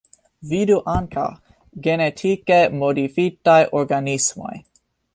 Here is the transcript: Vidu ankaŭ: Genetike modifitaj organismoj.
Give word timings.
Vidu 0.53 0.77
ankaŭ: 0.93 1.25
Genetike 1.89 2.59
modifitaj 2.81 3.63
organismoj. 3.83 4.53